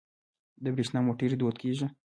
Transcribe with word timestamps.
د 0.63 0.65
بریښنا 0.73 0.99
موټرې 1.07 1.35
دود 1.39 1.55
کیږي. 1.61 1.87